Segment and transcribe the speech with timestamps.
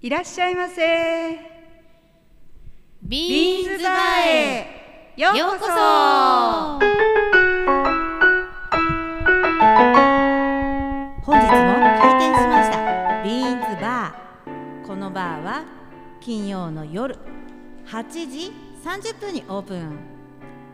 [0.00, 1.40] いらっしゃいませ。
[3.02, 5.14] ビーンズバーへ。
[5.16, 5.72] よようこそ。
[11.20, 11.50] 本日も
[11.98, 13.22] 開店しました。
[13.24, 14.86] ビーンズバー。
[14.86, 15.64] このバーは
[16.20, 17.18] 金曜の夜。
[17.88, 18.52] 8時
[18.84, 19.98] 30分にオープン。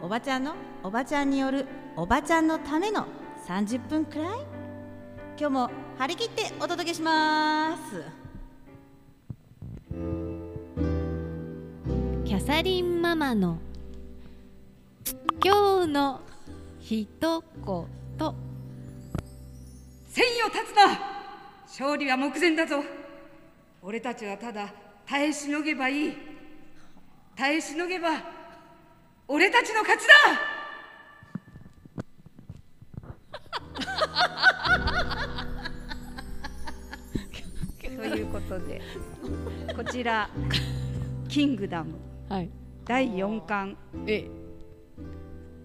[0.03, 1.65] おばちゃんのおばちゃんによる。
[1.97, 3.07] おばちゃんのための
[3.49, 4.29] 30分くらい。
[5.39, 8.24] 今日も張り切ってお届けします
[12.47, 13.59] サリンママの
[15.43, 16.21] 今日の
[16.79, 17.43] 一言。
[20.07, 20.83] 戦よ立つな。
[21.67, 22.85] 勝利は目前だぞ。
[23.81, 24.75] 俺たちはただ
[25.07, 26.13] 耐えしのげばいい。
[27.35, 28.11] 耐えしのげば
[29.27, 30.13] 俺たちの勝ちだ。
[37.81, 37.87] と
[38.17, 38.83] いうことで
[39.75, 40.29] こちら
[41.27, 42.51] 「キングダムはい」
[42.85, 43.77] 第4巻。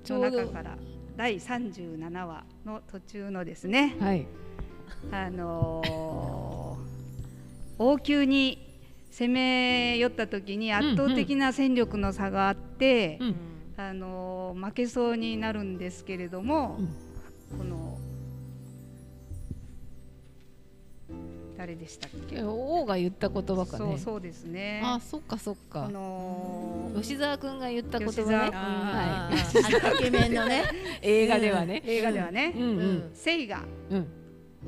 [0.05, 0.77] の中から。
[1.17, 3.95] 第37話の途中のですね。
[3.99, 4.27] はい。
[5.11, 6.89] あのー
[7.81, 13.35] 王宮に攻め寄った時に圧倒的な戦力の差があって、うん。
[13.77, 17.57] あのー負けそうになるんですけれども、うん。
[17.57, 17.88] この
[21.59, 22.37] 誰でしたっけ？
[22.37, 23.77] え王が言った言葉かね。
[23.77, 24.81] そうそうですね。
[24.81, 29.87] あそっかそっあかのー吉沢くんが言った言葉吉沢ね君あはー。
[29.87, 30.63] あのイケメンのね
[31.03, 34.07] い映画ではね映画ではね、うんうんセイがうん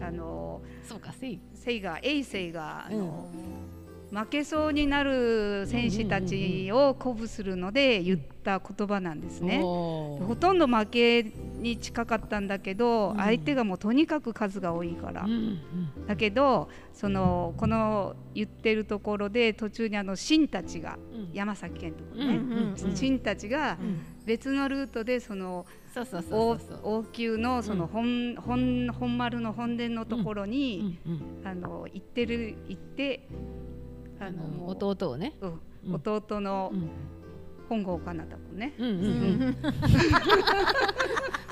[0.01, 3.25] あのそうかせいーセイがエイセイがあうんの
[4.11, 9.61] 負けそうになる戦士たちを鼓舞するので言った言葉なんですね。
[9.61, 13.17] ほとんど負けに近かったんだけど、うん。
[13.17, 15.25] 相手がもうとにかく数が多いから、
[16.07, 21.29] だけどそのこの言ってるところで途中にあの神たちがうん。
[21.33, 24.01] 山崎県のところね、うんうんうん神たちがうん。
[24.25, 25.65] 別のルートでその
[26.31, 26.57] 王
[27.17, 30.99] 宮のその本,、本本丸の本殿のところうに、
[31.43, 33.27] あの行ってる行って
[34.21, 35.33] あの弟をね。
[35.41, 35.59] うん。
[35.87, 35.95] うん。
[35.95, 36.89] 弟のうん。
[37.69, 38.73] 本郷かなたもね、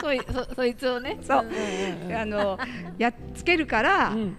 [0.01, 1.17] そいそそいつをね。
[1.21, 1.37] そう。
[1.39, 2.59] あの
[2.97, 4.35] やっつけるから、うん。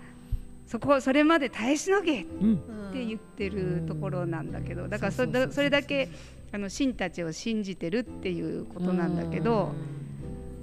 [0.67, 2.57] そこそれまで耐えしのげっうん。
[2.93, 6.09] て言ってるところなんだけどだからそそれだけ
[6.53, 9.73] あの神たちを信じてるっていうことなんだけど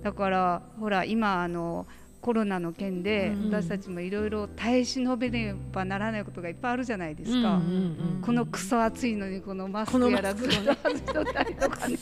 [0.04, 1.88] だからほら今あの
[2.22, 7.38] コロナの件でうん私たちもいろいろ耐え忍べねばならないことがいっぱいあるじゃないですか。
[7.38, 11.98] うんうんうんこのクソ暑いのにこのマスクやらずっと外したりとかね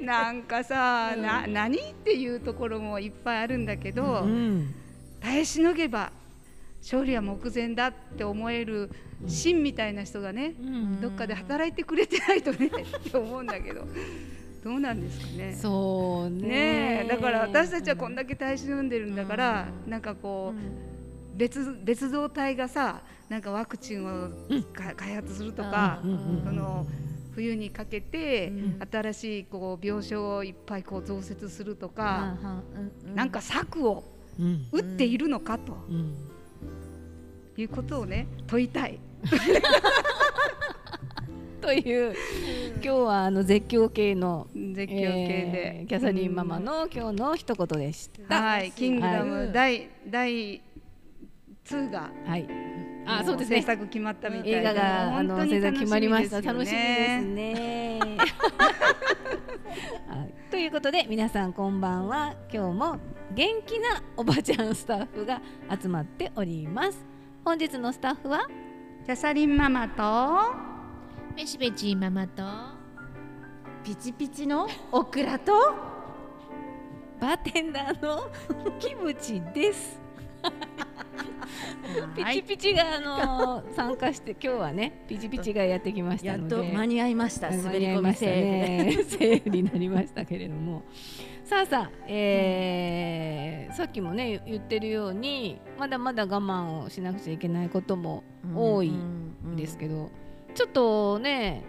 [0.00, 4.74] なんかさ、な何っていうところもいっぱいあるんだけど、うん。
[5.20, 6.12] 耐えしのげば
[6.80, 8.90] 勝利は目前だって思える
[9.26, 11.00] 芯みたいな人がね、うん。
[11.00, 13.86] どっかで働いてくれてないとねって思うんだけど
[14.62, 15.56] どうなんですかね。
[15.60, 17.06] そうね。
[17.08, 24.28] だから私たちはこんだけ耐え忍んでるんだから、なんかこう、別別動体がさなんかワクチンを
[24.74, 26.86] か開発するとか、うんうんうんその
[27.32, 28.88] 冬にかけて、うん。
[28.90, 32.36] 新しいこう病床をいっぱいこう増設するとか、
[33.06, 34.04] うんなんか策を
[34.38, 34.66] うん。
[34.72, 36.14] 打っているのかとうん。
[37.56, 38.98] いうことをね問いたい。
[41.62, 42.14] という
[42.76, 48.42] 今日はあの絶叫系の絶叫系で、えーキャサリンママの今日の一言でした。
[48.42, 50.62] はい、キングダムはい第第
[51.66, 52.46] 2がはい。
[53.06, 53.56] あ、もそうですね。
[53.60, 56.36] 制作決まったみたいで映画があの本当に制作決まりました。
[56.36, 57.98] 楽楽しみですね。
[60.08, 62.34] はいということで皆さんこんばんは。
[62.52, 62.98] 今日も
[63.34, 65.40] 元気なおばちゃんスタッフが
[65.80, 67.04] 集まっております。
[67.44, 68.48] 本日のスタッフは？
[69.06, 70.69] キャサリンママと
[71.40, 72.42] めしべちママと
[73.82, 75.52] ピチピチのオクラと
[77.18, 78.30] バーテンダーの
[78.78, 79.98] キムチです。
[82.14, 90.82] ピチピチがあの参加して今日はねピチピチがやってきましたやっのでと間に合いました滑り込みセーになりましたけれども。
[91.42, 100.10] さあさあ、えーさっきもね言ってるようにまだまだ我慢をしなくちゃいけないことも多いんですけど、
[100.54, 101.64] ちょっとね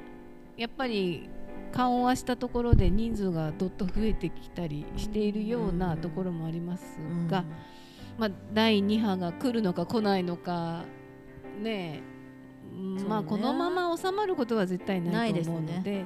[0.58, 1.30] やっぱり
[1.72, 7.00] 緩和したところで人数がどっと増えてきたりしているようなところもあります
[7.30, 7.46] が、
[8.18, 10.84] まあ、第2波が来るのか来ないのか
[11.62, 12.04] ね
[13.08, 16.06] まあこのまま収まることは絶対なないいですと思うのでね。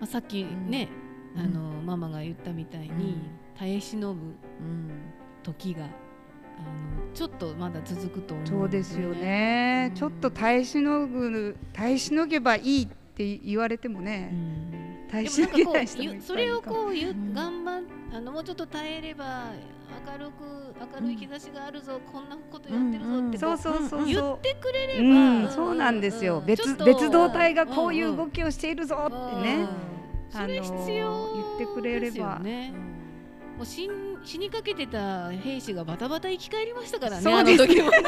[0.00, 0.88] まあ、さっきね、
[1.34, 1.40] うん。
[1.40, 3.22] あのママが言ったみたいに、うん。
[3.58, 4.90] 耐え忍ぶうん。
[5.42, 5.86] 時が
[6.58, 9.96] あのちょっとまだ続くと思うそうですよね、うん。
[9.96, 15.08] ちょっと耐えしのぐ耐えしのげばいいって言われてもうね、ん。
[15.10, 17.82] 耐えしのげないう人もそれをこう頑張っ
[18.14, 19.50] あのもうちょっと耐えれば
[20.06, 20.44] 明るく
[21.00, 29.68] 明るい兆しがあるぞ、こんなことやってるぞってこそうそうそう言そってくれれう、ば、うん、そうなんですよ、別別動隊がこういう動きをしているぞってね、うん。
[30.30, 32.40] それ必要言ってくれれば。
[33.56, 37.62] もう死ん死にかけてた兵士がバタバタ生き返りましたからねそうです。
[37.62, 37.98] あの時もね。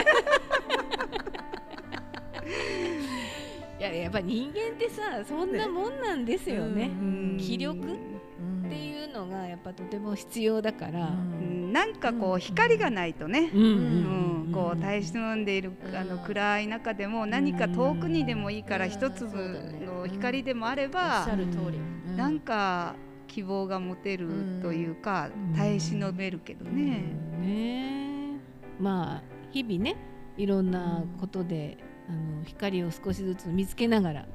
[3.78, 11.72] いややっぱ人間ってさそんなもんなんですよね、うん気力うんっていうのがやっぱとても必要だから、うん。
[11.72, 13.62] なんかこう光がないとね、うん。
[13.62, 14.52] うん。
[14.52, 18.90] こう耐え忍んでいるあのうん暗い中でも何か遠くにでもいいからうん。
[18.90, 19.36] 一粒
[19.84, 21.78] の光でもあれおっばしゃる通り、
[22.08, 22.16] うん。
[22.16, 22.96] なんか
[23.36, 24.30] 希望が持てる
[24.62, 27.02] というかうん耐え忍べるけどね。
[27.38, 28.40] ね
[28.80, 29.22] まあ
[29.52, 29.94] 日々ね
[30.38, 31.76] いろんなことで、
[32.08, 34.26] あの光を少しずつ見つけながら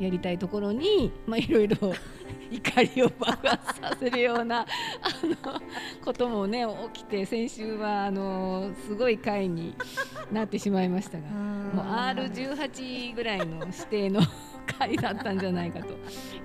[0.00, 1.76] やりたいところに、 まあ、いろいろ
[2.50, 4.66] 怒りを爆発させるような あ
[5.26, 5.60] の
[6.02, 6.64] こともね
[6.94, 9.74] 起きて先週はあのすごい回に
[10.32, 11.28] なってしまいましたが。
[11.28, 14.22] もう R18 ぐらいの指定の
[14.88, 15.88] 回だったんじゃないかと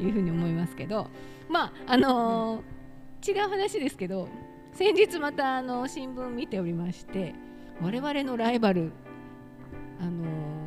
[0.01, 1.10] いうふうに思いますけど
[1.50, 2.78] まああのー
[3.30, 4.30] 違う話ですけど
[4.74, 7.34] 先日またあの新聞見ておりまして
[7.81, 8.92] 我々のライバル、
[10.00, 10.57] あのー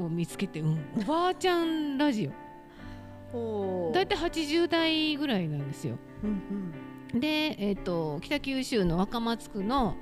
[0.00, 3.32] を見つけて、うん、おばあちゃんラジオ。
[3.32, 3.94] ほう。
[3.94, 5.98] だいたい80代ぐらいなんですよ。
[6.24, 6.72] うん
[7.20, 9.96] で、えー、と北九州の若松区の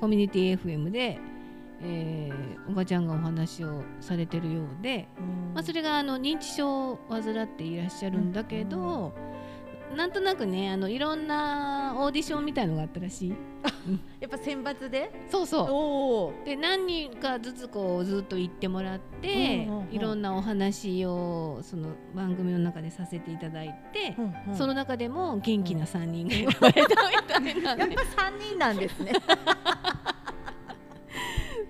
[0.00, 1.18] コミュニティ FM で、
[1.84, 5.54] えーおばちゃんがお話をされてるようで、うん。
[5.54, 9.12] まあ、それがあの認知症を患っていらっしゃるんだけど、
[9.94, 13.34] なんとなくねあのいろんなオーディションみたいのがあったらしい。
[14.18, 15.10] やっぱ選抜で？
[15.30, 16.46] そうそう。
[16.46, 19.94] で何人かずつこうずっと言ってもらって、うんうんうん。
[19.94, 24.16] いろんなお話をその番組の中でさせていただいて、
[24.56, 26.86] その中でも元気な3人が選ばれ
[27.28, 27.94] たみたいなね。
[27.94, 29.12] やっぱ三人なんですね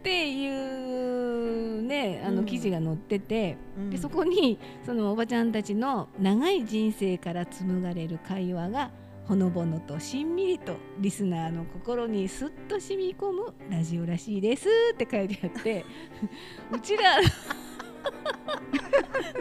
[0.04, 3.56] っていうねあうんの記事が載ってて、
[3.90, 8.90] でそここにそのおばちゃんたちの長い人生から紡がれる会話が
[9.26, 15.86] ほのぼのとしんみりとリスナーの心にすっと染み込むラジオらしいですって書いてあって
[16.70, 17.02] うちら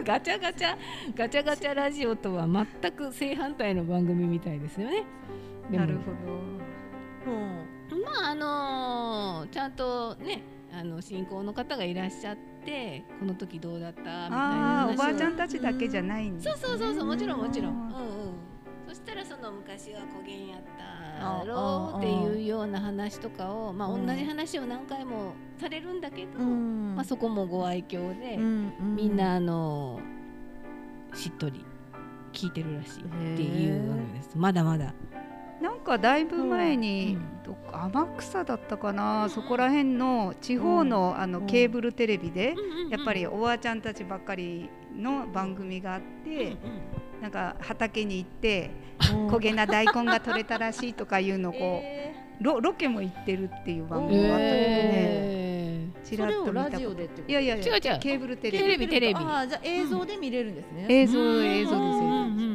[0.02, 0.76] ガチャガチャ
[1.14, 5.04] ガチャガチャラジオとは全く正反対の番組みたいですよね。
[5.70, 6.10] なるほ
[7.30, 7.73] ど。
[7.90, 10.42] まああのーちゃんとね
[10.72, 16.54] あの信仰の方がいらっしゃってこの時どうだったみたいなおばあちゃんたちだけじゃないんです、ね。
[16.60, 17.90] そうそうそうそうもちろんもちろん、うんうん。
[17.92, 17.94] あ、
[18.88, 20.60] そしたらその昔は古言やっ
[21.18, 30.00] たろうっていうような話とかをまあうん同じ話を何回もされるんだけど、うんまあそこもご愛嬌で、うんみんなあの
[31.14, 31.64] しっとり
[32.32, 34.30] 聞いてるらしいっていうわけです。
[34.34, 34.92] まだまだ
[35.64, 37.42] なんかだいぶ前に、うん。
[37.42, 41.46] どっか天草だったかな、そこら辺の地方の,、あのうん。
[41.46, 42.54] ケーブルテレビで、
[42.90, 46.58] やっぱりうんおばあちゃんたちばっかりの番組があって、
[47.22, 48.70] なんか畑に行って
[49.00, 56.06] 焦げな大根が取れたらしいとかいうのをこう、えロロケも行ってるっていう番組があったけどね、えー。
[56.06, 56.52] ちらっと見たこと。
[56.52, 57.30] それをラジオでってこと？
[57.30, 57.80] いやいや違う違う。
[57.80, 58.64] ケーブルテレビ。
[58.64, 59.14] テレビテレビ。
[59.14, 61.78] ああじゃあ映像で見れるんですね、映像ー映像です。
[61.78, 62.53] 映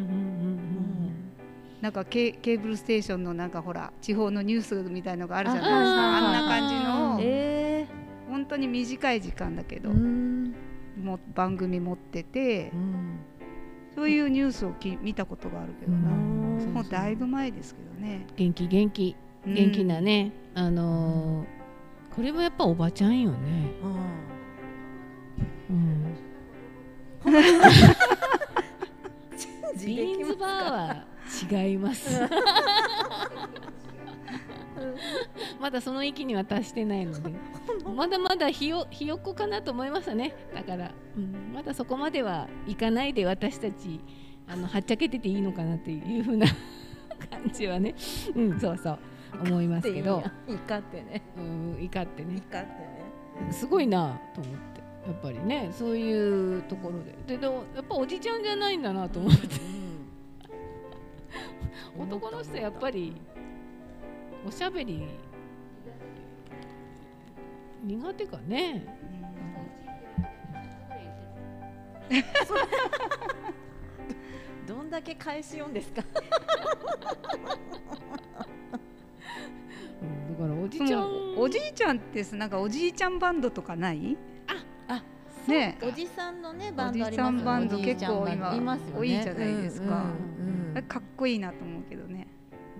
[1.81, 5.77] なんかケケーブルステーションのなんかほら地方のニュースみたいのがあるじゃないですか。
[5.77, 7.17] ああんな感じの。
[7.21, 7.87] え
[8.29, 10.53] 本当に短い時間だけーど、うん。
[11.01, 13.19] も番組持っててうん。
[13.95, 16.73] そういうニュースをき見たことがあるけどな、うん。
[16.73, 18.25] もうだいぶ前ですけどね。
[18.35, 19.15] 元気元気。
[19.45, 19.53] うん。
[19.53, 21.59] 元気なね、あのー
[22.19, 23.71] これもやっぱおばちゃんよね、
[25.69, 26.15] うん、
[29.85, 30.98] ビーンズバーは
[31.45, 32.19] 違います。
[35.59, 37.31] まだその域には達してないので。
[37.95, 40.33] まだまだひよひよっこかなと思いましたね。
[40.53, 43.99] だから、うん、まだそこまではいかないで私たち
[44.47, 46.47] あのはっちゃけてていいのかなっていう風な
[47.29, 47.95] 感じはね、
[48.35, 48.99] うん、そうそう。
[49.41, 51.21] 思いますけど、いいかってね。
[51.37, 52.37] うん、怒ってね。
[52.37, 53.51] いかってね。
[53.51, 54.79] すごいなと思って。
[55.07, 57.35] やっぱりねそういうところで。
[57.35, 59.47] ででもやっぱおじちゃんじゃないんだなと思って
[61.97, 63.15] 男の人やっぱり
[64.45, 65.07] おしゃべり
[67.83, 68.85] 苦手かね。
[74.67, 76.03] どんだけ返し読んですか？
[80.01, 81.37] うんだからおじちゃん。
[81.37, 84.17] おじいちゃんってさなんかおじいちゃんバンドとかない？
[84.87, 85.01] あ
[85.47, 85.77] ね。
[85.81, 87.37] おじさんのねバおじンドありますよね。
[87.39, 88.93] さんバンドおじいちゃんバンド結構今いますよね。
[88.99, 89.87] 多いじゃないですか。
[89.87, 89.95] うんう
[90.73, 90.83] んうん。
[90.83, 92.27] かっこいいなと思うけどね。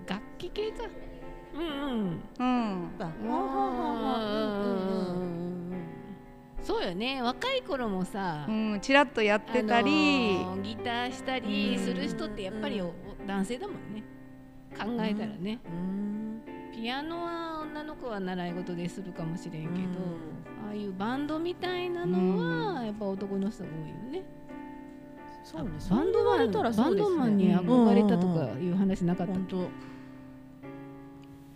[0.06, 0.84] 楽器系か。
[1.54, 2.20] うんうん。
[2.38, 2.90] うん。
[2.98, 4.70] あほうほうほうほううん。
[4.70, 5.40] うんうん
[6.62, 7.22] そうよね。
[7.22, 12.82] 若い頃もさ、うんちらっとやってたり、あのーギターしたりする人ってやっぱり
[13.26, 14.02] 男性だもんね。
[14.78, 16.42] 考えたらね、うん。
[16.72, 20.68] ピアノは女の子は習い事でするかもしれんけど、うん。
[20.68, 24.22] ああいうバンドみたいなのはやっぱ男の人が多いよね、
[25.44, 25.70] そうね。
[25.90, 27.08] バンドマンバそうですね。
[27.08, 29.32] ンドマンに憧れたとかいう話なかった？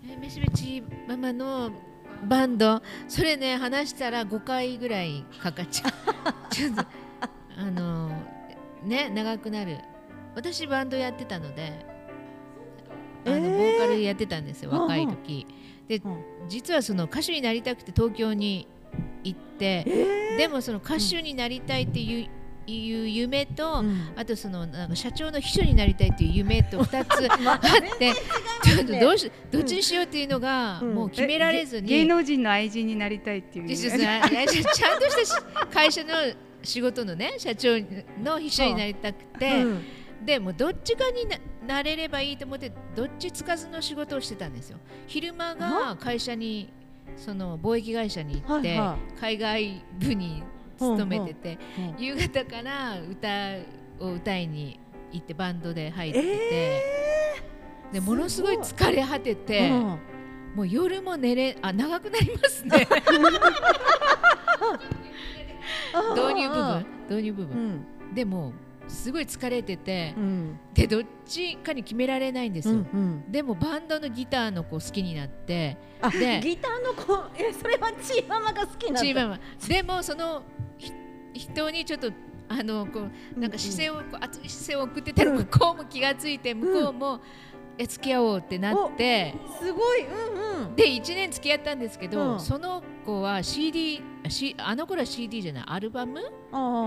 [0.08, 1.70] えめしべちママの
[2.26, 5.92] バンドそれね話したら5回ぐらいかかっちゃう。
[6.52, 6.82] ちょっと
[7.56, 8.10] あの
[8.84, 9.78] ね長くなる。
[10.34, 11.86] 私バンドやってたので
[13.24, 14.82] あの、えーボーカルやってたんですようんうん。
[14.82, 15.46] 若い時。
[15.88, 16.24] でうん。
[16.48, 18.66] 実はその歌手になりたくて東京に
[19.22, 19.84] 行って、
[20.36, 22.28] でもその歌手になりたいっていう,、
[22.66, 24.12] いう夢と、うん。
[24.16, 28.12] あとそのなんか社長の秘書になりたいっていう夢と2つ あって
[28.62, 30.94] ちょっとどうしどっちにしようっていうのがうん。
[30.94, 33.76] もう決められずに、え芸芸能人の愛人になりたいっていう。
[33.76, 35.42] ちゃんとしたし
[35.72, 36.10] 会社の
[36.62, 37.76] 仕事のね社長
[38.22, 39.84] の秘書になりたくて、うん。
[40.24, 41.38] でもうどっちかにな
[41.76, 44.78] なれればいいと思ってどっちつかずの仕事をしてたんですよ。
[45.06, 46.72] 昼間が会社に
[47.16, 48.80] その貿易会社に行って、
[49.20, 50.42] 海外部に
[50.78, 53.28] 勤めてて、うん夕方から歌
[54.00, 54.80] を歌いに
[55.12, 56.82] 行ってバンドで入ってて、え
[57.92, 59.98] でものすごい疲れ果てーて、うん。
[60.54, 62.86] もう夜も寝れあ長くなりますね。
[66.14, 66.86] 導入部分？
[67.08, 67.56] 導入部う分、
[68.10, 68.14] ん。
[68.14, 68.52] でも
[68.86, 70.60] すごい疲れててう、ん。
[70.72, 72.84] でどっちかに決められないんですうよ、んう
[73.28, 73.32] ん。
[73.32, 77.30] でもバンドのギターの子好きになってあでギターの子。
[77.36, 79.40] えそれはチーママが好きなんだチーママ。
[79.66, 80.63] でもそのひ
[81.34, 82.10] 人にちょっと
[82.48, 87.20] あのこうなんか視線を、こう熱い視線を送ってたら向こうも気がついて向こうも、
[87.76, 90.76] え付き合おうってなってすごいうんうん。
[90.76, 92.40] で1年付き合ったんですけど、うん。
[92.40, 96.20] その子は CD あしあの頃は CD じゃないアルバム？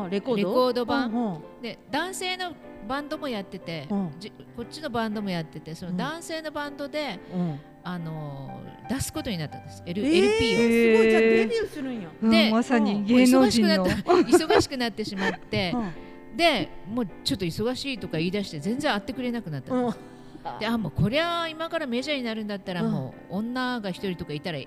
[0.09, 0.35] レコード？
[0.37, 1.11] レコード版？
[1.11, 1.41] うんうん。
[1.61, 2.53] で男性の
[2.87, 4.11] バンドもやってて、うん。
[4.19, 7.59] じこっちのバンドもやっててその男性のバンドで、うん。
[7.83, 10.97] あのー出すことになったんです、L えー LP を。
[10.97, 11.09] すごい。
[11.09, 12.09] じゃあデビューするんや。
[12.21, 12.29] うん。
[12.29, 13.49] でまさにうん芸能人の。
[13.49, 14.11] 忙しくなった。
[14.55, 15.73] 忙しくなってしまって
[16.31, 16.37] うん。
[16.37, 19.97] でもうちょっと忙しいとか言い出して全然会ってくれなくなったんです、
[20.59, 22.91] であもうこれは今からメジャーになるんだったらうん。
[22.91, 24.59] もう女が一人とかいたら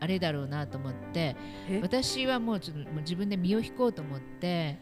[0.00, 1.36] あれだろうなと思って
[1.68, 1.80] え？
[1.82, 4.78] 私はもうちょっともう自分で身を引こうと思って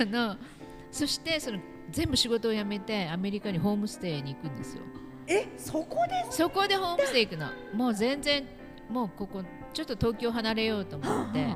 [0.00, 0.36] あの
[0.90, 1.58] そしてその
[1.90, 4.82] 全部仕事を辞めてアメリカにホームステイに行くんですよ。
[5.26, 6.26] えそこで？
[6.30, 7.46] そこでホームステイ行くの。
[7.72, 8.46] もう全然
[8.90, 11.46] もうここちょっと東京離れようと思って。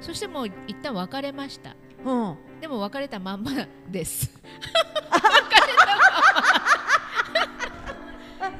[0.00, 1.74] そしてもう一旦別れました。
[2.04, 2.36] うん。
[2.60, 3.52] でも別れたまんま
[3.90, 4.30] です。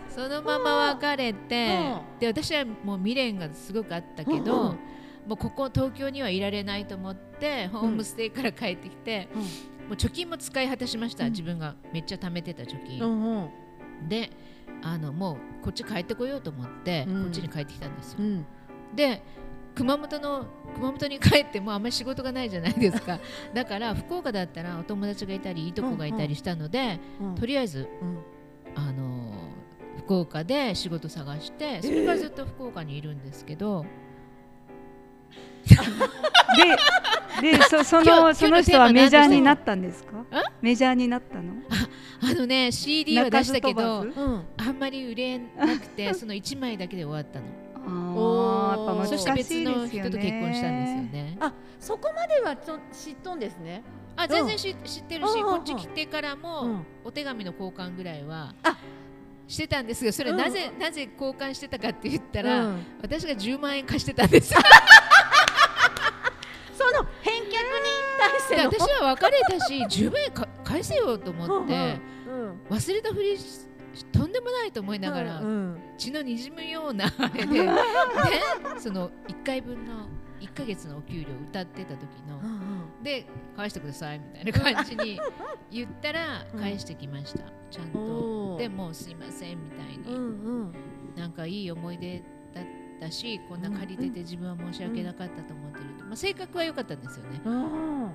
[0.08, 1.78] そのまま別れて、
[2.18, 4.68] で私はもう未練がすごくあったけど、うん。
[4.68, 4.78] うん。
[5.26, 9.42] もうここ東京にはいられないと思ってホームステイから帰ってきて、うん
[9.86, 11.30] もう貯金も使い果たしました、うん。
[11.30, 13.50] 自分がめっちゃ貯めてた貯金、うんう
[14.04, 14.08] ん。
[14.08, 14.30] で
[14.82, 17.22] あのもうこっち帰ってこようと思って、うん。
[17.24, 18.46] こっちに帰ってきたんですよ、うん。
[18.94, 19.22] で
[19.74, 23.18] 熊本の熊本に帰ってもあんまり仕事がないじゃないですか。
[23.54, 28.18] だから福岡だったらお友達がいたりいとこがいたりしたので、うんとりあえず、うん。
[28.74, 29.36] あのー
[30.06, 33.84] 福岡で仕事探してそれからずっと福岡にいるんですけど、
[35.66, 35.76] で
[37.40, 40.24] でそ そのその人はメジャーになったんですか
[40.60, 41.54] メジャーになったの
[42.20, 44.44] あのね CD は出したけどうん。
[44.56, 47.46] あんまり売れなくて その1枚だけで終わったの。
[47.88, 51.36] あーやっぱ難しいそして別の人と結婚したんですよね。
[51.38, 53.82] あそこまではちょ知っとんですね。
[54.16, 56.86] あ全然し知ってるしこっち来てからも、うん。
[57.04, 58.76] お手紙の交換ぐらいはあ。
[59.46, 62.86] してたんですがそれうんなぜ、なぜ交換してたかって言ったら、うん。
[63.00, 64.52] 私が10万円貸してたんです
[67.02, 67.52] の返却に
[68.18, 71.98] 対してでの私は別れたし10万円か返せよと思って
[72.28, 73.66] うん忘れたふりし
[74.12, 77.72] とんでもないと思いながら、うん血のにじむようなあれで、 ね、
[78.78, 80.08] その1回分の
[80.40, 83.26] 1ヶ月のお給料歌ってた時のうんで
[83.56, 85.18] 返してくださいみたいな感じに
[85.72, 86.60] 言ったらうん。
[86.60, 87.44] 返してきました。
[87.70, 88.58] ちゃんおとー。
[88.58, 90.72] でもうすいませんみたいに、
[91.16, 92.22] なんかいい思い出
[92.54, 92.64] だっ
[93.00, 97.40] たしこんな借りてて自分は申し訳なかったと思ってると、まあ、性格は良かったんですよね。
[97.44, 98.10] うん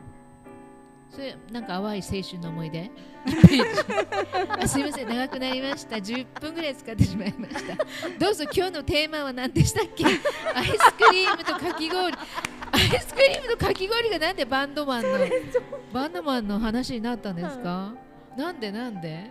[1.10, 2.90] それなんか淡い青春の思い出？
[4.64, 5.98] あすいません長くなりました。
[5.98, 7.76] 10分ぐらい使ってしまいました。
[8.18, 10.06] どうぞ今日のテーマは何でしたっけ？
[10.06, 10.14] アイ
[10.68, 12.14] スクリームとかき氷。
[12.72, 15.10] アイスクリームとかき氷がなんでバンドマンの
[15.92, 17.94] バンドマンの話になったんですか？
[18.38, 19.30] なんでなんで？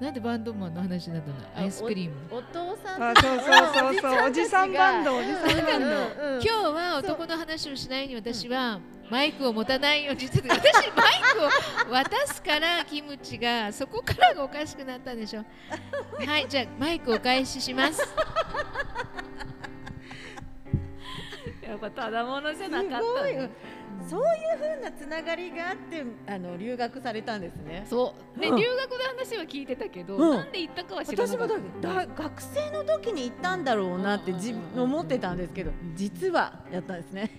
[0.00, 1.36] なんでバンドマンの話になったの？
[1.56, 2.14] アイスクリーム。
[2.30, 5.86] お父さんあそうそうそうそうおじさんバンドおじさんバンド。
[6.40, 8.78] 今日は男の話をしないに私は
[9.10, 10.04] マイクを持たない。
[10.04, 10.62] ようにしてて私
[10.96, 11.20] マイ
[11.88, 15.44] クを渡すからキムチがそこからがおかしくなったんでしょ。
[16.24, 18.00] はいじゃあマイクをお返しします
[21.68, 23.36] やっぱただものじゃなかったすごい。
[23.36, 23.50] ね
[24.08, 27.84] そういう風なつながりがあってあの留学されたんですね。
[27.88, 28.40] そう。
[28.40, 28.56] ね、うん。
[28.56, 30.36] 留学の話は聞いてたけど、うん。
[30.36, 31.88] なんで行ったかは知らな私もかった。
[31.88, 37.30] だだ学生の時に行ったんだろうなって自分思ってたんですけど実はやったんですね。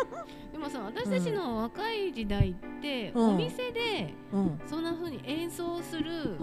[0.52, 3.28] でもさ私たちの若い時代って、うん。
[3.30, 4.60] お店でうん。
[4.66, 6.36] そんな風に演奏する。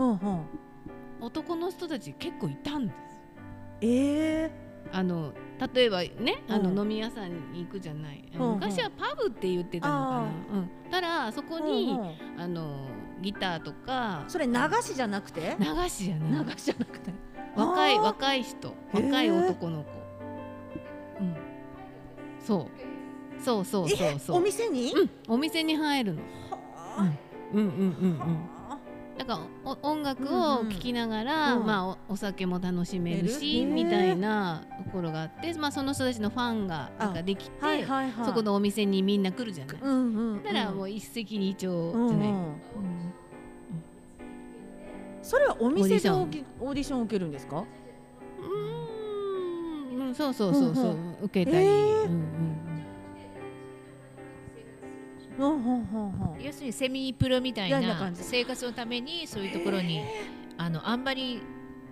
[1.19, 2.97] 男の人たち結構いたんです。
[3.81, 4.51] ええ
[4.91, 5.33] あの
[5.73, 10.21] 例えばねあの、うん飲み屋さんに行くじゃない、昔はパブって言ってたのかな、
[10.53, 11.97] うん、たらそこに、
[12.37, 12.87] あの
[13.21, 15.55] ギターとかそれ流しじゃなくて？
[15.59, 16.45] 流しじゃない。
[16.45, 17.13] 流しじゃなくて。
[17.55, 18.73] 若い若い人。
[18.91, 19.89] 若い男の子、
[21.21, 21.35] うん、
[22.45, 23.41] そう。
[23.41, 24.37] そうそうそうそう。
[24.37, 26.21] お店に、うん、お店に入るの、
[26.51, 27.09] は
[27.53, 28.19] うん、うんうんうんうん。
[28.21, 28.54] あ
[29.17, 31.61] だからお音楽を聴きながら、うん。
[31.61, 33.73] うんまあ、おお酒も楽しめるし、へー。
[33.73, 38.25] みたいなところがあって、まあ、その人たちのファンがなんかできて、はいはいはい。
[38.25, 39.77] そこのお店にみんな来るじゃない？
[39.81, 40.43] うんうんうん。
[40.43, 42.27] だからもう一石二鳥うんじゃない？
[42.29, 42.53] うんうん。
[45.21, 47.59] それはお店でオーディオーディションを受けるんですか？
[47.59, 50.07] うーん。
[50.07, 51.73] うんそうそうそうそう、うん受けたり、へー。
[51.73, 52.19] うんうんうんうんうん
[52.69, 52.74] うん
[55.37, 60.01] 要するにセミプロみたいな生活のためにそういうところに
[60.57, 61.41] あのあんまり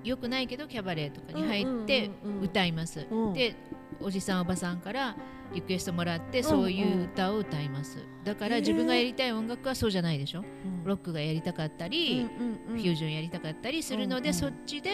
[0.03, 2.09] 良くないけどキャバレーとかに入って
[2.41, 3.33] 歌います、うん。
[3.33, 3.55] で
[4.01, 5.15] おじさんおばさんから
[5.53, 8.00] リクエストもらってそういう歌を歌います。
[8.24, 10.39] だから自分がやりたい音楽はそうじゃないでしょ？
[10.39, 10.83] うん。
[10.83, 12.27] ロックがやりたかったり、
[12.68, 14.89] フュージョンやりたかったりするので、そっちで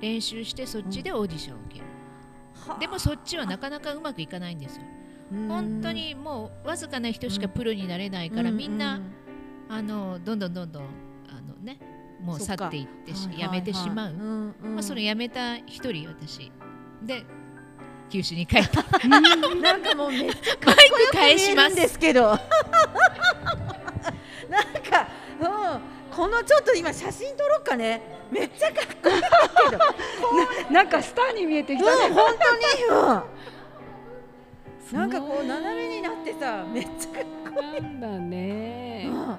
[0.00, 1.86] 練習してそっちでオーディションを受ける、
[2.54, 2.78] はあ。
[2.78, 4.82] でもそっちはなかなかうまくいかないんですよ
[5.30, 9.00] 本当にもうわずかな人しかプロになれないから、みんな、
[9.68, 10.84] あのどんどんどんどん
[11.28, 11.78] あのね
[12.22, 16.50] もう去っていってしはいやめてしまう、まあ、それやめた一人私。
[17.02, 17.24] で
[18.10, 18.82] 九州に帰った。
[19.08, 22.22] なんかもうめっちゃマイク返します見えるんですけど。
[24.48, 25.08] なんか、
[25.40, 28.00] うん、このちょっと今写真撮ろうかね。
[28.30, 29.22] めっちゃかっこいい
[29.70, 29.82] けど。
[30.72, 33.22] なんかスターに見えてきうんたね、本当に、うん、
[34.92, 39.02] なんかこう斜めになってさめっちゃかっこなんだね。
[39.04, 39.36] いい、うん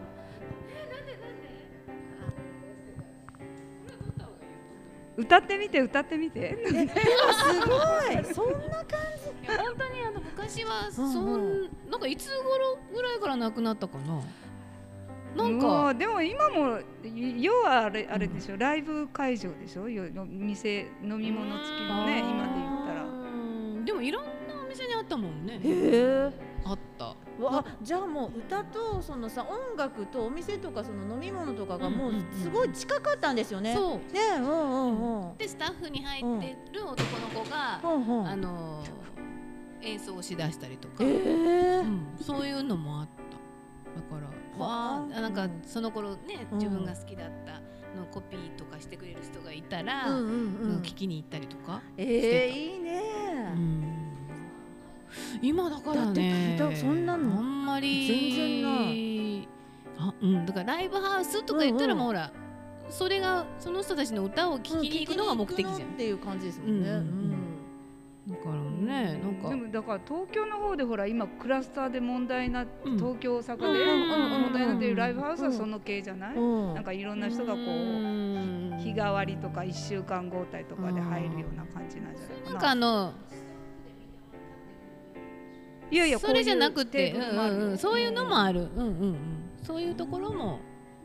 [5.18, 6.58] 歌ってみて歌ってみて。
[6.66, 6.74] す
[7.68, 7.76] ご
[8.22, 8.24] い。
[8.34, 9.00] そんな感
[9.44, 11.64] いや本当にあの昔はそん、うん。
[11.66, 14.22] うなんかいつ頃ぐらいからなくなったかな？
[15.36, 19.90] なんもかうでも今もい要はあれあれでしょ、ライブ会場でしょ？
[19.90, 23.04] よの店飲み物付きのね今で言ったら。
[23.04, 23.08] う
[23.82, 24.26] んでもいろん
[25.10, 25.60] ったもんね。
[25.62, 26.32] じへえ。
[26.63, 27.15] あった。
[27.43, 33.74] わじゃあもう歌とそのさ音楽とお店とかその飲み物とかがもうすごい近かったんですよね。
[33.74, 34.13] そう。
[34.13, 35.38] ねうんうんうん。
[35.38, 38.28] でスタッフに入ってる男の子が、うんうん。
[38.28, 39.10] あのー
[39.82, 41.78] 演奏しだしたりとか、ええ。
[41.78, 44.02] うん、そういうのもあった。
[44.02, 45.22] だからわあ。
[45.22, 46.58] なんかその頃ね、うん。
[46.58, 47.62] 自分が好きだった
[47.98, 50.32] のコピーとかしてくれる人がいたら、うんうんうん。
[50.32, 50.82] うん。
[50.82, 53.02] 聞きに行ったりとか、ええいいね。
[53.56, 53.79] うん
[55.41, 56.06] 今だからね。
[56.06, 58.08] だって聞いたそんなのあんまり。
[58.08, 59.48] 全然ない。
[59.98, 60.45] あうん。
[60.45, 62.06] だからライブハウスとか言ったらうんうん。
[62.06, 62.32] もうほら
[62.89, 66.89] それがその人たちの歌を聴きに行くのが目的じゃん、聞きに行くのっていう感じですもんね。
[66.89, 66.95] うん。
[66.95, 67.39] うんうん。
[68.30, 69.50] だからねなんか。
[69.50, 72.98] でもだから東京の方でほら今クラスターで問題な、うん。
[72.98, 74.41] 東京大阪でうんうんうんうん。
[74.41, 76.39] 問題になっているライブハウスはその系じゃない、う
[76.72, 76.74] ん。
[76.74, 78.78] なんかいろんな人がこううん。
[78.80, 82.52] 日替わりとか1週間交代とかで入るような感じなんじゃないかな。
[82.52, 83.13] なんかあの
[85.91, 87.15] いやいやそれじゃなくて、
[87.78, 89.17] そういうのもある、うんうんうん、
[89.63, 90.60] そういうところも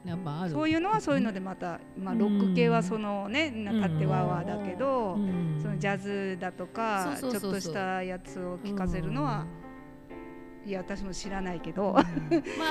[0.05, 0.51] やっぱある。
[0.51, 5.59] そういうのはそういうのでまた、まあ、ロック系はそのねなかってわーわーだけど、うん。
[5.63, 9.47] そのジャズだとかちょっとしたやつを聞かせるのは、
[10.67, 12.05] いや私も知らないけど、 まあ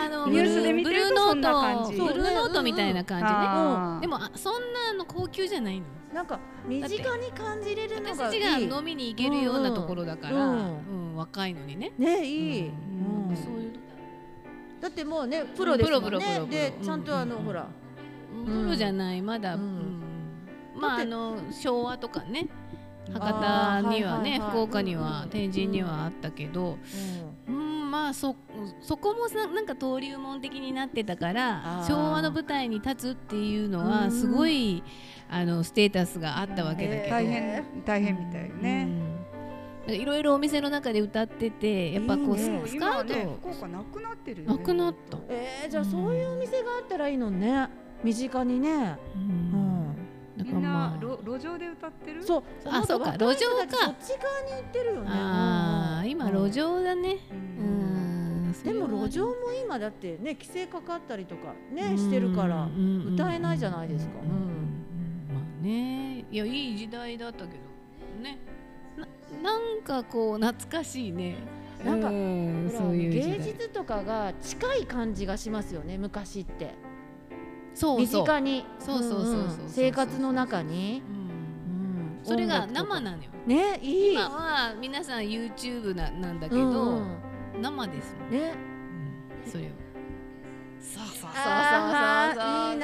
[0.06, 2.02] あのニュースで見てるとそんな感じ。
[2.02, 4.02] ブルーノートブルーノートみたいな感じね。
[4.02, 5.86] でもあそんなの高級じゃないの？
[6.14, 8.42] なんか身近に感じれるの私がいい。
[8.42, 11.92] たちが飲みに行けるようなところだから、ううんん若いのにね。
[11.98, 12.68] ねいい。
[12.68, 13.30] うん。
[13.30, 13.36] うん。
[13.36, 13.74] そういう
[14.82, 16.08] だってもうねプロですもんね。
[16.10, 16.46] プロプロプロプロ。
[16.48, 17.68] でちゃんとあの、ほら。
[18.46, 19.62] プロじゃないまだ、うん。
[19.62, 19.66] う
[20.78, 20.82] ん。
[20.82, 22.48] まああの昭和とかね
[23.14, 24.50] 博多にはねはいはいはい。
[24.50, 26.78] 福岡には、うん天神にはあったけど、うん、
[27.94, 28.36] まあそ
[28.82, 34.12] そこもさなんか登竜門的になってたから昭和の舞台に立つっていうのはうん。
[34.12, 34.82] すごい、
[35.30, 38.88] あのステータスがあったわけだけど、大変大変みたいよね。
[39.88, 39.94] うん。
[39.94, 44.58] いろいろお店の中で歌っててやっぱこうスカウト、今はね福岡なくなってるよね。
[44.58, 45.20] なくなった。
[45.30, 47.70] えー、じゃあそういうお店があったらいいのね。
[48.04, 49.73] 身近にね、うん
[50.44, 52.24] みんなまあ路路上で歌ってる？
[52.24, 53.36] そうあそうか路上か。
[53.38, 55.08] そっち側に行ってるよね。
[55.12, 57.18] あー今路上上だね。
[57.32, 58.50] ううん。
[58.50, 62.68] んでも路上も今だってね規制かかったりとかねしてるから
[63.14, 64.14] 歌えないじゃないですか。
[64.22, 64.30] うん。
[64.30, 64.38] うん
[65.34, 66.26] まあね。
[66.32, 68.40] いやいい時代だったけどね。
[69.42, 71.36] ななんかこう懐かしいね。
[71.84, 76.76] なんかうんほらそういう芸術とかが近い感じがしますよね昔って
[77.74, 78.24] 身そうそう。
[78.24, 78.66] 近に。
[79.68, 81.02] 生活の中に、
[82.24, 87.18] それが生なのよねいい今は皆さん YouTube ななんだけど、うんうん
[87.62, 88.54] 生ですもん、ね
[89.46, 89.68] うんそれを
[90.82, 92.82] そうそうそうそういいな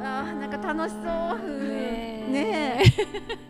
[0.00, 1.38] あーなんか楽しそう
[1.68, 2.82] ねえね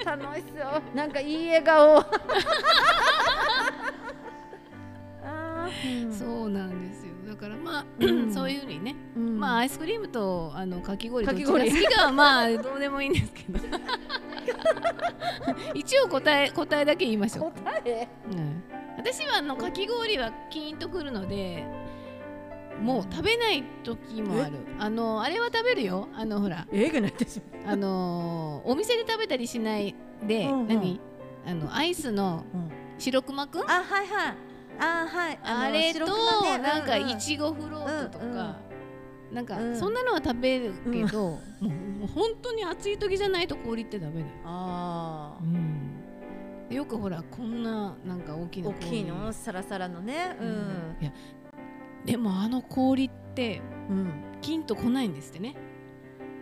[0.00, 1.98] え楽しそうなんかいい笑顔
[5.22, 5.68] あ
[6.10, 7.03] そうなんですよ
[7.34, 8.32] だからまあ、うん。
[8.32, 9.38] そういうふうにね、うん。
[9.38, 11.26] まあアイスクリームとあのかき氷。
[11.26, 13.58] どっちが好きかはまあどうでもいいんですけど。
[15.74, 18.08] 一応答え答えだけ言いましょう、答え？
[18.30, 18.62] うん。
[18.96, 21.66] 私はあのかき氷はキーンとくるので
[22.80, 24.52] もう食べない時もある。
[24.78, 26.08] あのあれは食べるよ。
[26.14, 26.66] あのほら。
[26.72, 26.88] え？
[26.90, 30.68] ぐなってしまあのお店で食べたりしないで、うんうん。
[30.68, 31.00] 何？
[31.46, 32.44] あのアイスの
[32.98, 33.70] 白熊くん？
[33.70, 34.34] あはいはい
[34.78, 35.38] あはい。
[35.42, 36.06] あれと、
[36.42, 39.34] ねなんかいちごフロートとか、うんうん。
[39.34, 39.78] なんか、うん。
[39.78, 45.44] そんなのは食べるけど、もうもう本当に暑い時じゃないと氷ってダメだよ、あう
[46.72, 49.32] ん、よくほらこんななんか大きな大きいの？
[49.32, 50.36] サラサラのね？
[50.40, 50.50] ううん。
[50.50, 50.54] ん
[51.00, 51.12] いや
[52.04, 54.12] でもあの氷ってうん。
[54.42, 55.56] 金と来ないんですってね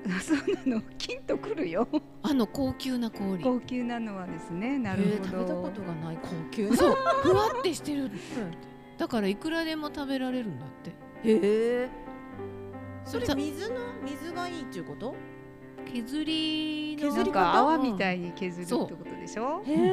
[0.20, 0.82] そうなの。
[0.98, 1.86] 金とくるよ。
[2.22, 3.42] あの高級な氷。
[3.42, 4.78] 高級なのはですね。
[4.78, 5.70] なえるほー食べたこど。
[5.70, 6.68] とがない高級。
[6.68, 8.10] な そうふわってしてる。
[8.98, 10.90] だからいくらでも食べられるんだって。
[10.90, 11.88] へえ
[13.04, 15.14] それさ水の水がいいっていうこと？
[15.92, 17.32] 削りのなん削り方？
[17.32, 19.62] か泡みたいに削るってことでしょ？
[19.66, 19.90] へえ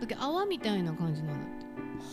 [0.00, 1.66] だけど泡みたいな感じなんだって。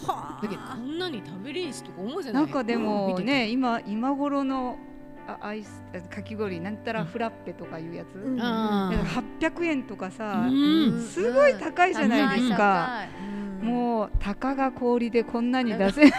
[0.08, 2.44] はだけどこんなに食べれんしとか思うじゃない。
[2.44, 4.93] なんかでもね、今今頃のあ
[5.42, 8.16] アイスあかき氷なんたらフラッペとかいうやつ。
[8.16, 11.02] うんあなんか800円とかさ、うん。
[11.02, 13.06] すごい高いじゃないですか。
[13.62, 16.12] もうたかが氷でこんなに出せない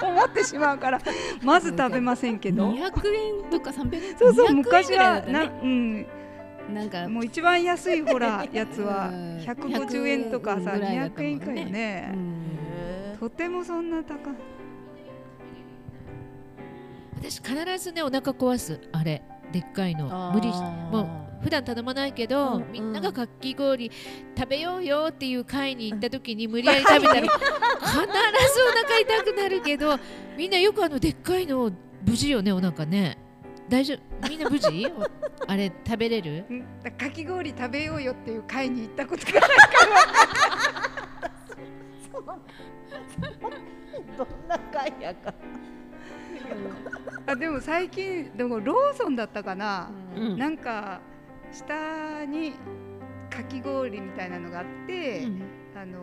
[0.00, 1.00] と思ってしまうから
[1.40, 2.72] まず食べませんけど。
[2.72, 2.82] 200
[3.14, 6.06] 円とか300円そうそう200円昔はな、うん、
[6.74, 7.08] なんか。
[7.08, 9.38] もう一番安いほらやつはうん。
[9.38, 12.12] 150円とかさ100ぐらいだった200もんね円以下ようね、
[13.14, 13.16] ん。
[13.20, 14.18] とてもそんな高い
[17.20, 18.80] 私必ずねお腹壊す。
[18.92, 19.22] あれ。
[19.52, 20.32] でっかいの。
[20.34, 20.56] 無理し
[20.92, 23.90] もう普段頼まないけど、うんみんながかき氷
[24.36, 27.34] 食べようよっていう会に行った時に無理やり食べたら必ずお
[28.84, 29.96] 腹痛くなるけど
[30.36, 31.70] みんなよくあのでっかいの
[32.04, 33.16] 無事よねお腹ね。
[33.68, 34.28] 大丈夫？
[34.28, 34.68] みんな無事？
[34.98, 35.06] お
[35.50, 36.44] あれ食べれる？
[36.98, 39.50] かき氷食べようよっていう会に行ったことがない
[44.16, 45.32] どんな会やか
[47.28, 50.38] あでも最近でもローソンだったかな、うん。
[50.38, 51.00] なんか
[51.52, 52.54] 下に
[53.28, 55.42] かき氷みたいなのがあって、うん。
[55.76, 55.98] あの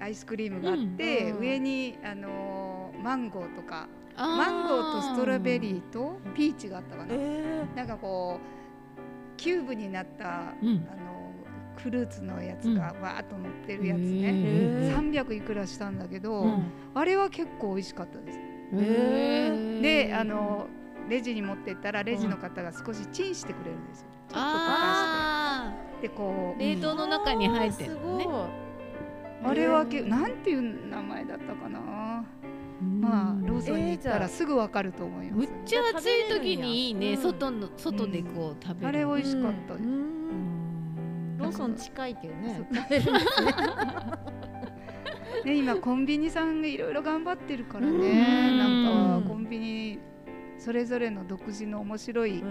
[0.00, 10.86] アイスクリームがあって、うん上にあのマンゴーとかマンゴーとストロベリーとピーチがあったかな、えなんかこうキューブになった、うん。
[10.90, 11.12] あの
[11.76, 16.64] フルーツのやつがわーっと乗ってるやつへね、ー300いくらしたんだけど、うん。
[16.94, 18.38] あれは結構美味しかったです。
[18.72, 20.66] であの
[21.08, 24.06] レジに持ってったらレジの方が少しチンしてくれるんですよ。
[24.28, 26.08] ちょっと溶かあして。
[26.08, 28.26] でこう、ー冷凍の中に入ってるのね。
[29.44, 32.24] あれはけなんていう名前だったかな。
[32.80, 35.64] まあローソンに行ったらすぐわかると思いますむっ。
[35.64, 37.22] ちゃ暑い時にいいね、うん。
[37.22, 42.68] 外の外でこう食べる、あれ美味しかったローソン近いっていうね
[45.44, 48.00] ね今コンビニさんがいろいろ頑張ってるからうん。
[48.00, 48.58] ね。
[48.58, 49.98] なんかコンビニ
[50.58, 52.42] それぞれの独自の面白い、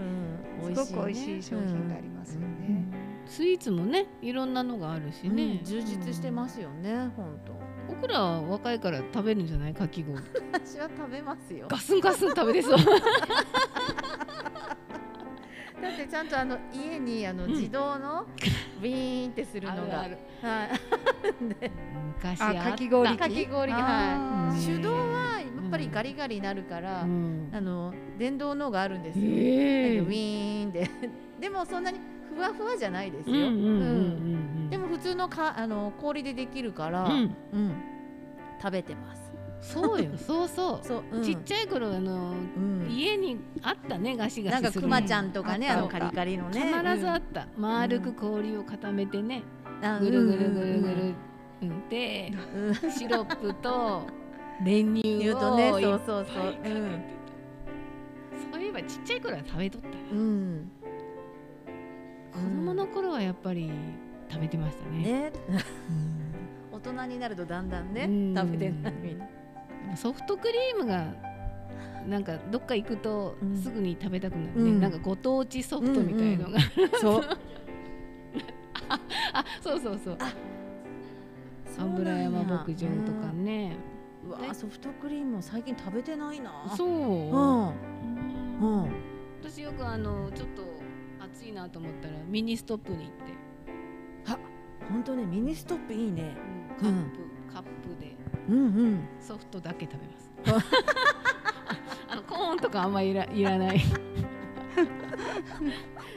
[0.62, 2.86] すごく美味しい商品がありますよね。
[3.26, 7.54] スイーツもねいろんなのがあるしね、充実してますよね本当。
[7.88, 10.22] 僕らは若いから食べるんじゃないかき氷。
[10.52, 11.68] 私は食べますよ。
[11.70, 12.78] ガスンガスン食べれそう。
[15.82, 17.52] だってちゃんとあの家にあのうん。
[17.52, 18.28] 自動の
[18.82, 20.70] ビーンってするのが、あるはい。
[20.70, 20.78] で
[22.18, 22.68] 昔あった。
[22.68, 23.18] あかき氷機？
[23.18, 24.56] かき氷はい。
[24.56, 27.50] うん手動はやっぱりガリガリになるから、うん。
[27.54, 30.90] あの電動のがあるんですよ、へえウィーンで
[31.40, 32.00] でもそんなに
[32.36, 33.36] ふわふわじゃないですよ、
[34.70, 37.36] でも普通のかあの氷でできるから、うん。
[37.54, 37.74] うん。
[38.62, 39.22] 食べてます。
[39.62, 40.12] そうよ。
[40.18, 40.86] そうそう。
[40.86, 41.24] そう、うん。
[41.24, 42.88] ちっちゃい頃あのうん。
[42.90, 46.62] 家にあったねガシガなんかシするくまちゃんとかね、あのカリカリのね。
[46.62, 47.48] 必ずあった。
[47.58, 49.44] 丸く氷を固めてね。
[49.61, 49.61] あ
[50.00, 51.16] ぐるぐるぐるぐうんる
[51.62, 51.90] うん。
[51.90, 52.68] でうん。
[52.68, 52.76] うん。
[52.92, 54.08] シロップと
[54.64, 56.76] 練乳をいっそうそうぱいかけて。
[56.76, 56.80] た
[58.54, 59.96] そういえばちっちゃい頃は食べとったな。
[60.12, 60.72] うん、うん、
[62.32, 63.72] 子供の頃はやっぱり
[64.30, 65.04] 食べてましたね。
[65.04, 65.32] ね。
[65.50, 66.78] うん。
[66.78, 68.36] 大人になるとだんだんねうん。
[68.36, 69.30] 食べてないみたい
[69.90, 71.08] なソフトクリームが
[72.08, 73.58] なんかどっか行くとうん。
[73.58, 74.80] すぐに食べたくなるね、うん。
[74.80, 76.60] なんかご当地ソフトみたいのが、
[77.00, 77.38] そうあそう
[79.62, 80.18] そうそうそう。
[80.18, 80.36] なんや
[81.78, 83.92] 油山牧場とかね、うん
[84.24, 86.52] うわソフトクリーム最近食べてないな。
[86.76, 87.02] そう、うん。
[87.02, 88.84] うん。
[88.84, 88.92] うん
[89.42, 90.62] 私よくあのちょっと
[91.20, 93.42] 暑いなと思ったらミニストップに行って、
[94.88, 96.36] 本当ねミニストップいいね。
[96.80, 97.20] カップ、
[97.54, 98.16] カップで。
[98.50, 99.08] うんうん。
[99.20, 99.94] ソフトだけ食
[100.46, 100.68] べます。
[102.10, 103.80] あのコーンとかあんまいらいらない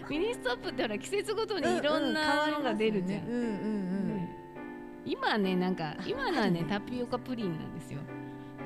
[0.08, 4.08] ミニストップってほら季節ごとにいろんなのが出るじゃん、うんうんうん。
[4.08, 4.36] ね
[5.04, 8.00] 今ねなんか今のはねタピオカプリンなんですよ。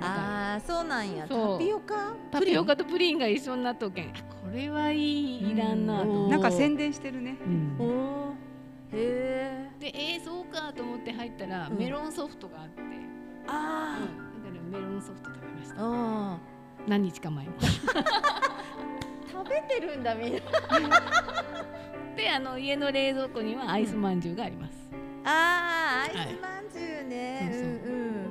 [0.00, 1.26] ああそうなんや。
[1.26, 4.12] タピオカタピオカとプリンが一緒になっとけん。
[4.12, 4.14] こ
[4.52, 6.42] れはいいいらんなと思ってうん。
[6.42, 7.36] なんか宣伝してるね。
[7.44, 7.76] うん。
[7.78, 8.34] おお
[8.92, 11.76] へえでえー、そうかと思って入ったら、うん。
[11.76, 12.80] メロンソフトがあって、
[13.48, 15.74] あうん、だからメロンソフト食べました。
[15.76, 15.78] あ
[16.34, 16.38] あ
[16.86, 17.52] 何日か前に
[19.44, 20.40] 食べてるんだみんな。
[22.16, 24.72] であの家の冷蔵庫にはアイスまんじゅうがあります、
[25.24, 27.48] ああアはいイスまんじゅうね。
[27.52, 27.68] そうそう。
[27.68, 27.74] うん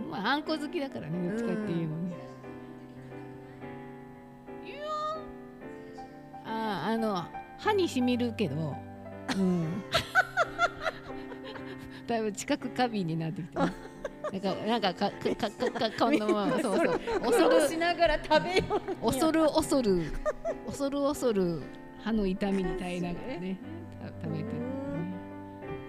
[0.04, 0.10] うん。
[0.12, 2.13] まああんこ好きだからねどっちかっていうのね、
[4.65, 7.24] いやーあーあの
[7.58, 8.76] 歯にしみるけど
[9.38, 9.84] うん。
[12.08, 13.72] だいぶ近く過敏になってきて、ね、
[14.32, 20.12] なんかなんかかかかかかこんなもんそうそう恐るしながら食べよう恐る恐る
[20.66, 21.62] 恐る恐る
[22.04, 23.58] 歯の痛みに耐えながらね
[24.22, 24.54] 食べてる、ね、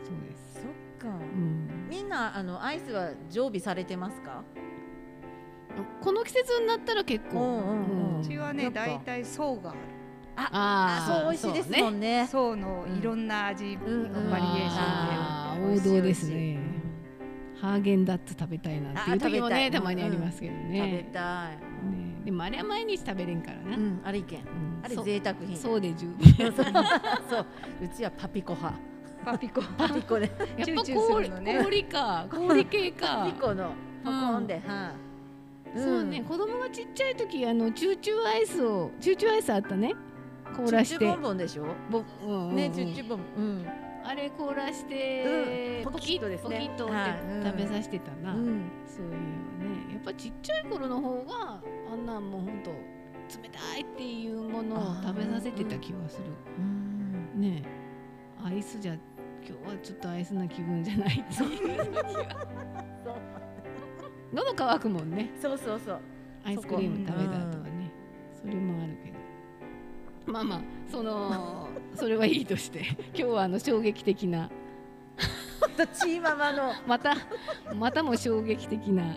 [0.05, 4.43] そうです、そっかうん、みんなあのアイスは常備されてますか
[6.03, 9.79] この季節になったら結構、うんうんうんうちはやっぱね大体層がある
[10.35, 16.68] あーあそう美味しいですもんね層のいろんな味のバリエーションであ王道ですね
[17.61, 21.57] ハーゲンダッツ食べたいなっていう時もねたまにありますけど食べね,、たい。
[21.57, 21.59] ね
[22.25, 24.47] でもあれは毎日食べれんからな、うんあれいけんうん。
[24.85, 25.57] あれ贅沢品。
[25.57, 26.35] そうで十分。
[26.37, 26.53] そう。
[27.29, 27.47] そう。
[27.83, 28.79] うちはパピコ派。
[29.25, 29.63] パピコ。
[29.77, 32.27] パピコでやっぱチューチューす氷ね氷か。
[32.31, 33.73] 氷系パかピコの
[34.05, 34.63] ポコンで。
[34.67, 34.93] は
[35.77, 39.95] そうね、子供がちっちゃい時あのチューチューアイスをチューチューアイスあったね。
[40.57, 40.99] 凍らして。
[40.99, 41.67] チュッチュボンボンでしょ？
[41.91, 42.57] ぼうんうんうん。
[42.57, 43.67] ねチュッチュボンうん
[44.05, 46.57] あれ凍らして、うんポキッとですね。
[46.57, 46.89] ポキッと
[47.45, 48.71] 食べさせてたな、うん。
[48.87, 49.93] そういうのね。
[49.93, 56.25] やっぱちっちゃい頃の方があんなんもうほんと冷たいっていうものを食べさせてた気がする。
[56.59, 57.41] うん。
[57.41, 57.69] ねえ。
[58.45, 59.03] アイスじゃ今
[59.47, 61.51] 日はちょっとアイスな気分じゃないっていう。
[61.59, 62.47] 時は
[63.05, 63.15] そう。
[64.33, 65.31] 喉乾くもんね。
[65.41, 66.01] そうそうそう。
[66.45, 67.93] アイスクリーム食べた後はね。
[68.41, 69.19] それもあるけど。
[70.33, 72.81] まあまあそのそれはいいとして。
[73.15, 74.51] 今日はあの衝撃的な。
[75.77, 76.73] とチーママの。
[76.87, 77.15] また
[77.75, 79.17] またも衝撃的な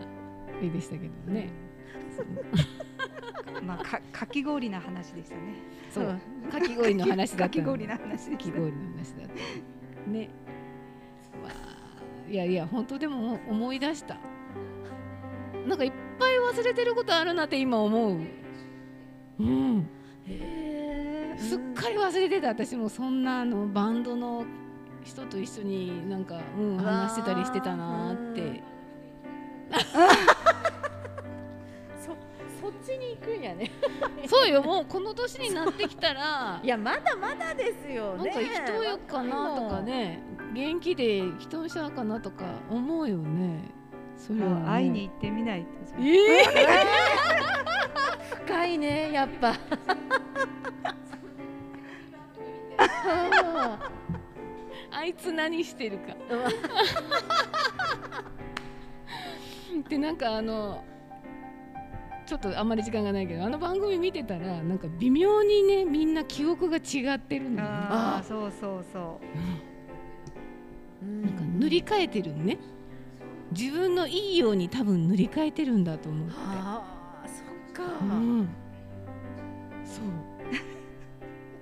[0.62, 1.50] 絵でしたけどね。
[3.66, 5.42] まあかかき氷な話でしたね。
[5.90, 6.20] そう。
[6.52, 8.32] かき氷の話だったかき氷な話でした。
[8.32, 9.30] かき氷の話だっ
[10.06, 10.12] た。
[10.12, 10.30] ね。
[11.44, 14.18] まあいやいや本当でも思い出した。
[15.68, 18.20] なんかいっぱい忘れてることあるなって今思う。
[19.40, 19.88] うん。
[20.28, 20.61] へ
[21.42, 22.50] すっかり忘れてた。
[22.50, 24.46] 私もそんなあのバンドの
[25.04, 28.64] 人と一緒になんか、うん、話してたりしてたなーって。
[32.02, 32.08] そ
[32.62, 33.72] そっちに行くんやね。
[34.28, 36.60] そうよもうこの年になってきたら。
[36.64, 38.32] いやまだまだですよね。
[38.32, 40.22] なんか生きとよかなとかね。
[40.54, 43.72] 元気で生きとんしゃうかなとか思うよね。
[44.18, 45.68] それは、ね、会いに行ってみないと。
[46.00, 46.46] ええ
[48.46, 49.56] 深いねやっぱ
[54.92, 56.16] あいつ何してるか。
[59.90, 60.84] でなんかあの
[62.26, 67.70] ちょっとあんまり時間がないけどあの番組見てたらなんか微妙にねみんな記憶が違ってるんだよ。
[67.70, 69.20] ねああそうそうそ
[71.02, 72.58] なんか塗り替えてるね。
[73.52, 78.48] 自分のいいように多分塗り替えてるんだと思う、ああそっか、うん、
[79.84, 80.06] そう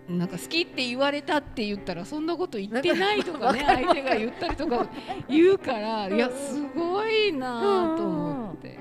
[0.10, 4.88] なんか好きって言われたって言ったらそんなこと言ってないとかね相手が言ったりとか
[5.28, 8.80] 言うからいやすごいなと思って。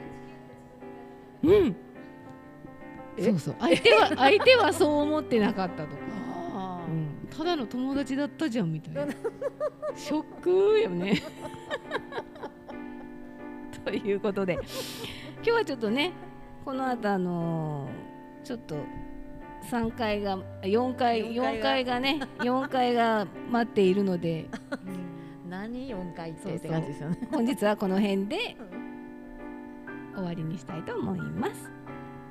[1.43, 1.77] うん。
[3.21, 3.57] そうそう。
[3.59, 5.97] 相手は 相手はそう思ってなかったとか、
[6.55, 9.13] あうん、ただの友達だったじゃんみたいな。
[9.95, 11.23] ショックよね。
[13.85, 14.55] ということで。
[14.55, 14.63] 今
[15.45, 16.13] 日はちょっとね
[16.65, 18.77] この後あのーちょっと
[19.71, 21.61] 3階が4階四階が。
[21.61, 24.49] 4階がね 4階が待っているので。
[24.51, 26.55] ー何？4回って。
[26.55, 27.29] って感じですよね。
[27.31, 28.57] 本日はこの辺で
[30.15, 31.71] 終わりにしたいと思います。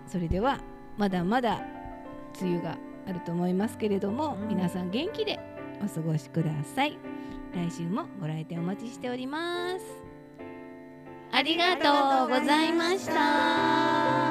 [0.06, 0.60] それでは
[0.98, 1.62] まだまだ
[2.42, 4.48] 梅雨があると思いますけれども、うん。
[4.48, 5.40] 皆さん元気で
[5.84, 6.98] お過ごしください。
[7.54, 10.08] 来週もご来店お待ちしております。
[11.32, 14.27] ありがとうございました